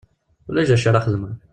[0.47, 1.33] Ulac d acu ara xedmeɣ.